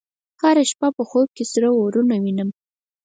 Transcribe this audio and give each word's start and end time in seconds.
هره 0.41 0.63
شپه 0.69 0.87
په 0.97 1.03
خوب 1.09 1.27
کې 1.35 1.43
سره 1.53 1.67
اورونه 1.77 2.15
وینم 2.23 2.49